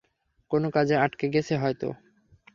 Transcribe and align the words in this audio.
কোনও 0.51 0.67
কাজে 0.69 0.95
আটকে 0.97 1.25
গেছে 1.33 1.53
হয়তো। 1.57 1.87